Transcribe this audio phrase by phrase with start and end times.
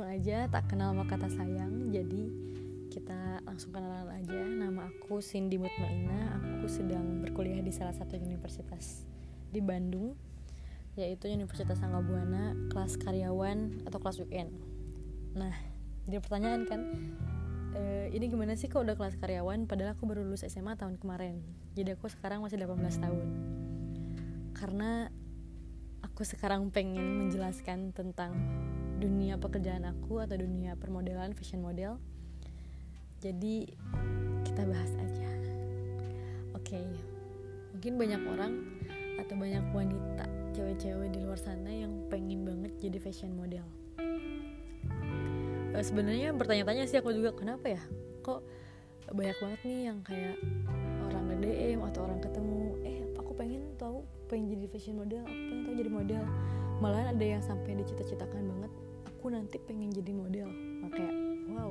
[0.00, 1.92] langsung aja tak kenal maka kata sayang.
[1.92, 2.32] Jadi
[2.88, 4.40] kita langsung kenalan aja.
[4.48, 6.40] Nama aku Cindy Mutmaina.
[6.40, 9.04] Aku sedang berkuliah di salah satu universitas
[9.52, 10.16] di Bandung
[10.96, 14.50] yaitu Universitas Buana kelas karyawan atau kelas weekend
[15.38, 15.54] nah
[16.04, 16.80] jadi pertanyaan kan
[17.78, 19.70] e, ini gimana sih kok udah kelas karyawan?
[19.70, 21.38] Padahal aku baru lulus SMA tahun kemarin.
[21.78, 23.26] Jadi aku sekarang masih 18 tahun.
[24.50, 25.06] Karena
[26.02, 28.34] aku sekarang pengen menjelaskan tentang
[29.00, 31.96] dunia pekerjaan aku atau dunia permodelan fashion model.
[33.24, 33.72] Jadi
[34.44, 35.28] kita bahas aja.
[36.52, 36.88] Oke okay.
[37.72, 38.52] mungkin banyak orang
[39.16, 43.64] atau banyak wanita cewek-cewek di luar sana yang pengen banget jadi fashion model.
[45.70, 47.82] Uh, sebenarnya bertanya-tanya sih aku juga kenapa ya?
[48.20, 48.40] Kok
[49.16, 50.36] banyak banget nih yang kayak
[51.08, 55.40] orang nge DM atau orang ketemu eh aku pengen tahu pengen jadi fashion model aku
[55.48, 56.22] pengen tahu jadi model.
[56.80, 58.72] Malahan ada yang sampai dicita-citakan banget
[59.30, 60.50] aku nanti pengen jadi model.
[60.82, 61.14] Makanya
[61.54, 61.70] wow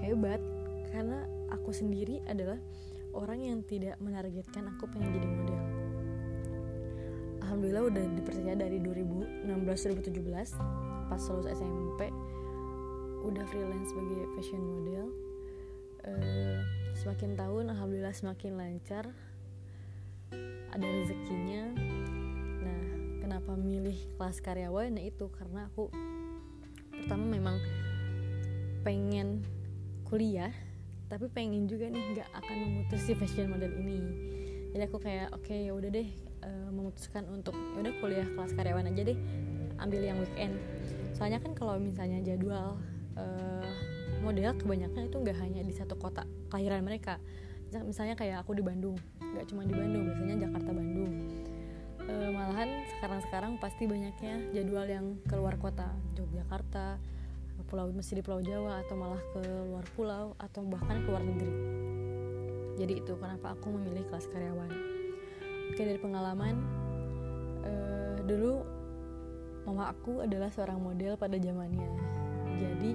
[0.00, 0.40] hebat.
[0.88, 1.20] Karena
[1.52, 2.56] aku sendiri adalah
[3.12, 5.60] orang yang tidak menargetkan aku pengen jadi model.
[7.44, 12.08] Alhamdulillah udah dipercaya dari 2016-2017 pas lulus SMP
[13.20, 15.12] udah freelance sebagai fashion model.
[16.08, 16.64] Uh,
[16.96, 19.12] semakin tahun Alhamdulillah semakin lancar.
[20.72, 21.68] Ada rezekinya.
[22.64, 22.84] Nah
[23.20, 24.96] kenapa milih kelas karyawan?
[24.96, 25.92] Nah itu karena aku
[27.08, 27.56] pertama memang
[28.84, 29.40] pengen
[30.04, 30.52] kuliah
[31.08, 33.96] tapi pengen juga nih nggak akan memutus si fashion model ini.
[34.76, 36.04] Jadi aku kayak oke okay, ya udah deh
[36.44, 39.16] uh, memutuskan untuk ya udah kuliah kelas karyawan aja deh
[39.80, 40.60] ambil yang weekend.
[41.16, 42.76] Soalnya kan kalau misalnya jadwal
[43.16, 43.72] uh,
[44.20, 47.16] model kebanyakan itu nggak hanya di satu kota kelahiran mereka.
[47.72, 51.12] Misalnya kayak aku di Bandung nggak cuma di Bandung biasanya Jakarta Bandung
[52.08, 55.92] uh, malahan sekarang-sekarang pasti banyaknya jadwal yang keluar kota.
[56.16, 56.98] Yogyakarta
[57.68, 61.52] pulau masih di Pulau Jawa atau malah ke luar pulau atau bahkan ke luar negeri.
[62.80, 64.70] Jadi itu kenapa aku memilih kelas karyawan.
[65.74, 66.64] Oke dari pengalaman
[67.66, 68.64] uh, dulu
[69.68, 71.88] mama aku adalah seorang model pada zamannya.
[72.56, 72.90] Jadi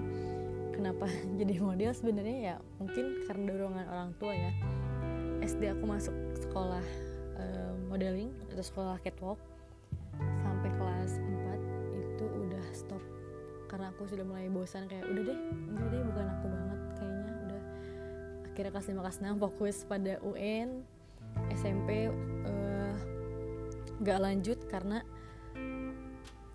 [0.74, 1.06] kenapa
[1.40, 1.92] jadi model?
[1.94, 4.52] Sebenarnya ya mungkin karena dorongan orang tua ya.
[5.44, 6.86] SD aku masuk sekolah
[7.94, 9.38] modeling atau sekolah catwalk
[10.18, 13.04] sampai kelas 4 itu udah stop.
[13.70, 15.40] Karena aku sudah mulai bosan kayak udah deh
[15.70, 17.34] enggak deh bukan aku banget kayaknya.
[17.46, 17.62] Udah.
[18.50, 20.81] Akhirnya kelas 5 kelas 6 fokus pada UN
[21.54, 22.09] SMP
[22.50, 22.98] uh,
[24.02, 25.06] gak lanjut karena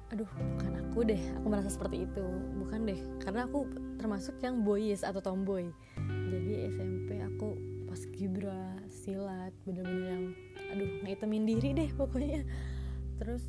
[0.09, 2.27] aduh bukan aku deh aku merasa seperti itu.
[2.67, 3.63] Bukan deh karena aku
[4.03, 5.71] termasuk yang boys atau tomboy.
[6.03, 7.55] Jadi SMP aku
[7.87, 10.27] pas gibra silat bener-bener yang
[10.73, 12.45] aduh ngitemin diri deh pokoknya.
[13.19, 13.43] Terus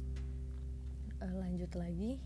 [1.19, 2.19] uh, lanjut lagi.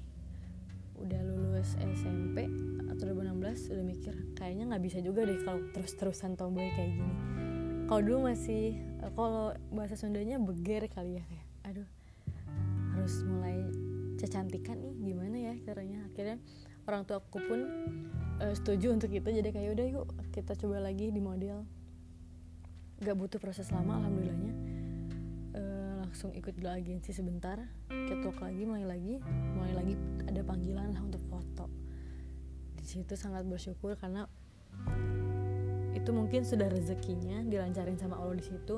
[0.93, 2.45] Udah lulus SMP
[2.85, 7.15] atau 2016 udah mikir kayaknya nggak bisa juga deh kalau terus-terusan tomboy kayak gini.
[7.89, 11.89] Kalau dulu masih uh, kalau bahasa Sundanya beger kali ya kayak aduh
[12.93, 13.57] harus mulai
[14.21, 16.05] kecantikan nih gimana ya caranya?
[16.07, 16.37] Akhirnya
[16.85, 17.59] orang tua aku pun
[18.39, 19.25] uh, setuju untuk itu.
[19.25, 21.65] Jadi kayak udah yuk kita coba lagi di model.
[23.03, 24.72] Gak butuh proses lama alhamdulillahnya
[26.13, 27.57] langsung ikut dulu agensi sebentar.
[27.89, 29.17] Ketok lagi mulai lagi.
[29.57, 29.93] Mulai lagi
[30.29, 31.65] ada panggilan lah untuk foto.
[32.77, 34.29] Di situ sangat bersyukur karena
[35.97, 38.77] itu mungkin sudah rezekinya dilancarin sama Allah di situ.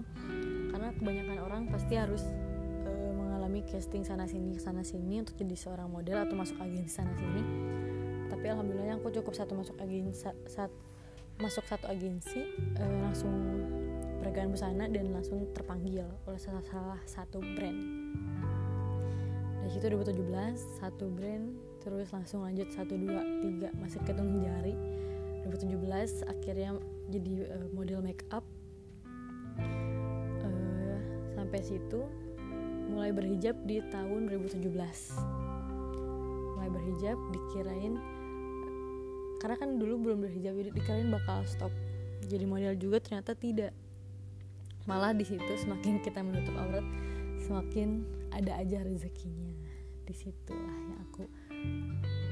[0.72, 2.24] Karena kebanyakan orang pasti harus
[2.88, 7.12] e, mengalami casting sana sini sana sini untuk jadi seorang model atau masuk agensi sana
[7.20, 7.44] sini.
[8.32, 10.72] Tapi alhamdulillah aku cukup satu masuk agensi saat
[11.44, 12.48] masuk satu agensi
[12.80, 13.36] e, langsung
[14.26, 17.78] peragaan busana dan langsung terpanggil oleh salah, salah satu brand.
[19.62, 21.54] Dari situ 2017 satu brand
[21.86, 24.74] terus langsung lanjut satu dua tiga masih ketung jari.
[25.46, 26.74] 2017 akhirnya
[27.14, 28.42] jadi uh, model make up.
[30.42, 30.98] Uh,
[31.38, 32.02] sampai situ
[32.90, 34.66] mulai berhijab di tahun 2017
[36.58, 37.94] mulai berhijab dikirain
[39.38, 41.70] karena kan dulu belum berhijab jadi dikirain bakal stop.
[42.26, 43.85] Jadi model juga ternyata tidak
[44.86, 46.86] malah di situ semakin kita menutup aurat
[47.42, 49.54] semakin ada aja rezekinya.
[50.06, 51.26] Di situlah yang aku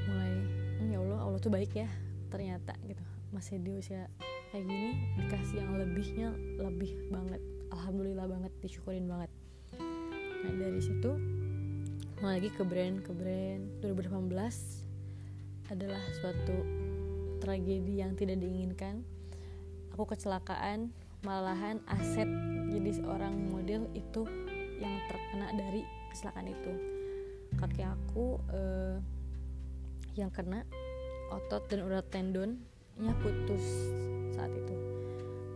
[0.06, 0.34] mulai
[0.78, 1.90] hmm, ya Allah Allah tuh baik ya
[2.30, 3.02] ternyata gitu.
[3.34, 4.06] Masih di usia
[4.54, 6.28] kayak gini dikasih yang lebihnya
[6.62, 7.42] lebih banget.
[7.74, 9.30] Alhamdulillah banget disyukurin banget.
[10.46, 11.18] Nah dari situ
[12.22, 13.62] mulai lagi ke brand ke brand.
[13.82, 16.56] 2018 adalah suatu
[17.42, 19.02] tragedi yang tidak diinginkan.
[19.94, 22.28] Aku kecelakaan malahan aset
[22.68, 24.28] jadi seorang model itu
[24.76, 25.82] yang terkena dari
[26.12, 26.72] kecelakaan itu.
[27.56, 28.96] Kaki aku eh,
[30.20, 30.62] yang kena
[31.32, 33.64] otot dan urat tendonnya putus
[34.36, 34.74] saat itu.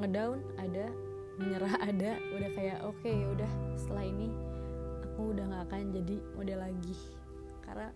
[0.01, 0.89] Ngedown ada
[1.39, 4.33] menyerah ada udah kayak oke okay, ya udah setelah ini
[5.05, 6.97] aku udah nggak akan jadi model lagi.
[7.69, 7.93] Karena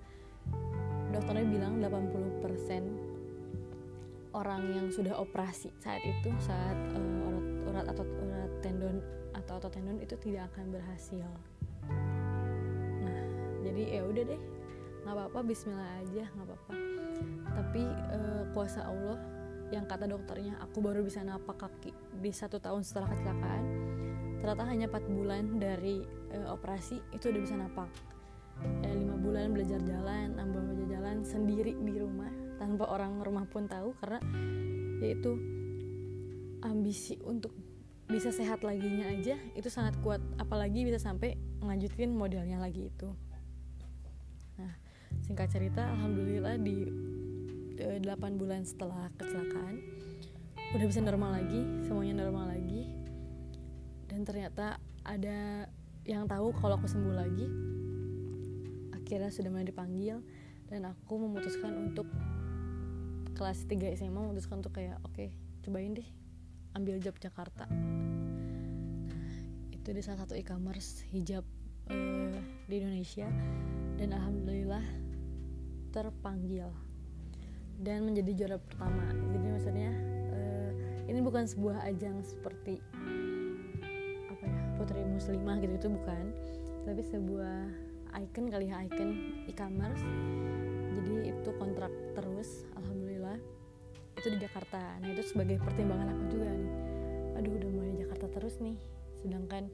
[1.08, 3.12] dokternya bilang 80%
[4.32, 7.41] orang yang sudah operasi saat itu saat uh, urat
[7.72, 9.00] urat atau urat tendon
[9.32, 11.24] atau otot tendon itu tidak akan berhasil.
[13.00, 13.24] Nah
[13.64, 14.40] jadi ya udah deh.
[15.02, 16.72] Nggak apa-apa Bismillah aja nggak apa-apa.
[17.52, 17.82] Tapi
[18.12, 19.18] uh, kuasa Allah
[19.72, 23.64] yang kata dokternya aku baru bisa napak kaki di satu tahun setelah kecelakaan
[24.36, 26.02] ternyata hanya 4 bulan dari
[26.34, 27.88] uh, operasi itu udah bisa napak.
[28.84, 32.30] Eh, lima bulan belajar jalan enam bulan belajar jalan sendiri di rumah
[32.60, 34.20] tanpa orang rumah pun tahu karena
[35.02, 35.34] yaitu
[36.62, 37.50] ambisi untuk
[38.12, 40.20] bisa sehat laginya aja itu sangat kuat.
[40.36, 43.08] Apalagi bisa sampai ngelanjutin modelnya lagi itu.
[44.60, 44.76] Nah
[45.24, 46.92] singkat cerita alhamdulillah di
[47.80, 49.80] e, 8 bulan setelah kecelakaan
[50.72, 52.92] udah bisa normal lagi semuanya normal lagi.
[54.12, 54.76] Dan ternyata
[55.08, 55.66] ada
[56.04, 57.48] yang tahu kalau aku sembuh lagi.
[58.92, 60.20] Akhirnya sudah mulai dipanggil
[60.68, 62.08] dan aku memutuskan untuk
[63.36, 66.21] kelas 3 SMA memutuskan untuk kayak oke okay, cobain deh
[66.72, 67.68] ambil job Jakarta.
[69.72, 71.44] Itu di salah satu e-commerce hijab
[71.90, 72.38] uh,
[72.68, 73.28] di Indonesia.
[73.98, 74.82] Dan alhamdulillah
[75.92, 76.66] terpanggil
[77.82, 79.04] dan menjadi juara pertama.
[79.12, 79.90] Jadi maksudnya
[80.32, 80.70] uh,
[81.06, 82.80] ini bukan sebuah ajang seperti
[84.32, 86.24] apa ya putri muslimah gitu itu bukan.
[86.82, 87.58] Tapi sebuah
[88.18, 89.10] icon kali ya icon
[89.46, 90.02] e-commerce.
[90.98, 93.38] Jadi itu kontrak terus alhamdulillah
[94.18, 94.78] itu di Jakarta.
[95.02, 96.41] Nah itu sebagai pertimbangan aku juga
[98.42, 98.74] terus nih.
[99.22, 99.70] Sedangkan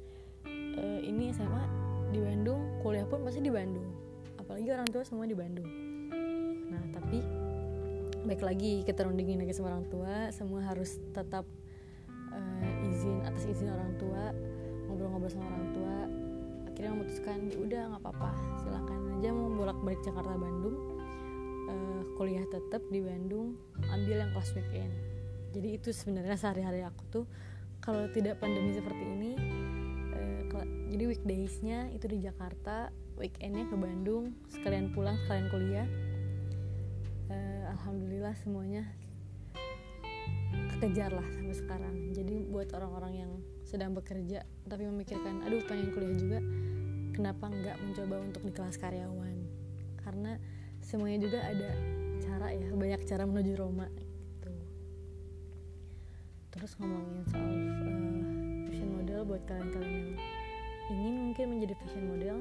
[0.76, 1.64] uh, ini SMA
[2.12, 3.88] di Bandung kuliah pun pasti di Bandung.
[4.36, 5.64] Apalagi orang tua semua di Bandung.
[6.68, 7.24] Nah tapi
[8.28, 11.48] baik lagi kita rundingin lagi sama orang tua semua harus tetap
[12.12, 14.36] uh, izin atas izin orang tua
[14.84, 15.96] ngobrol-ngobrol sama orang tua.
[16.68, 18.30] Akhirnya memutuskan ya udah nggak apa-apa
[18.60, 20.76] silahkan aja mau bolak balik Jakarta Bandung.
[21.68, 23.56] Uh, kuliah tetap di Bandung
[23.88, 24.92] ambil yang kelas weekend.
[25.56, 27.24] Jadi itu sebenarnya sehari-hari aku tuh
[27.88, 29.32] kalau tidak pandemi seperti ini
[30.12, 30.60] uh,
[30.92, 35.88] jadi weekdaysnya itu di Jakarta weekendnya ke Bandung sekalian pulang sekalian kuliah.
[37.32, 38.84] Uh, alhamdulillah semuanya
[40.78, 41.94] kejar lah sampai sekarang.
[42.12, 43.32] Jadi buat orang-orang yang
[43.64, 46.38] sedang bekerja tapi memikirkan aduh pengen kuliah juga
[47.12, 49.36] kenapa nggak mencoba untuk di kelas karyawan?
[50.04, 50.36] Karena
[50.84, 51.72] semuanya juga ada
[52.20, 53.88] cara ya banyak cara menuju Roma
[56.50, 60.16] terus ngomongin soal uh, fashion model buat kalian-kalian
[60.88, 62.36] yang ingin mungkin menjadi fashion model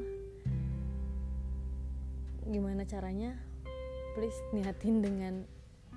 [2.47, 3.35] gimana caranya?
[4.15, 5.43] Please niatin dengan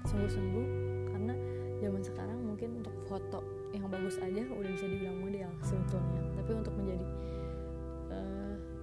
[0.05, 0.67] sungguh-sungguh
[1.15, 1.35] karena
[1.79, 3.41] zaman sekarang mungkin untuk foto
[3.71, 6.23] yang bagus aja udah bisa dibilang model sebetulnya.
[6.35, 7.07] Tapi untuk menjadi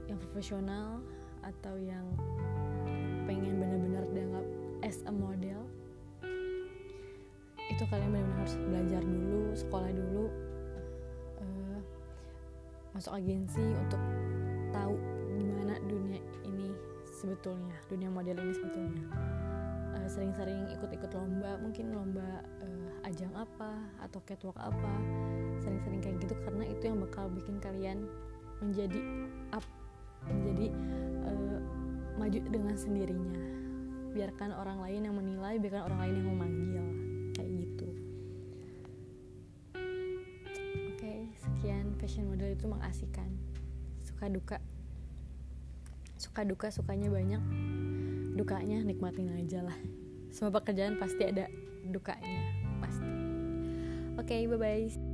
[0.07, 1.03] yang profesional
[1.43, 2.07] atau yang
[3.27, 4.45] pengen benar-benar dianggap
[4.81, 5.66] as a model
[7.77, 10.25] itu kalian benar-benar harus belajar dulu sekolah dulu
[11.37, 11.79] uh,
[12.97, 14.01] masuk agensi untuk
[14.73, 14.97] tahu
[15.37, 16.73] gimana dunia ini
[17.05, 19.05] sebetulnya dunia model ini sebetulnya.
[19.93, 24.93] Uh, sering-sering ikut-ikut lomba mungkin lomba uh, ajang apa atau catwalk apa
[25.61, 28.09] sering-sering kayak gitu karena itu yang bakal bikin kalian
[28.57, 28.97] menjadi
[29.53, 29.61] up
[30.25, 30.73] menjadi
[31.29, 31.61] uh,
[32.17, 33.37] maju dengan sendirinya.
[34.17, 36.87] Biarkan orang lain yang menilai biarkan orang lain yang memanggil
[42.07, 43.27] fashion model itu mengasihkan.
[43.99, 44.63] Suka duka.
[46.15, 47.43] Suka duka sukanya banyak.
[48.39, 49.75] Dukanya nikmatin aja lah.
[50.31, 51.51] Semua pekerjaan pasti ada
[51.83, 52.47] dukanya
[52.79, 53.11] pasti.
[54.15, 55.06] Oke okay, bye bye